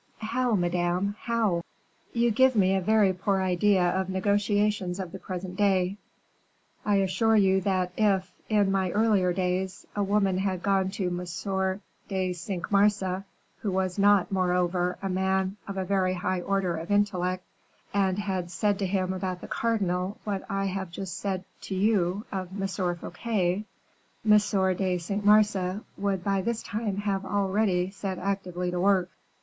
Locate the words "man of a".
15.07-15.85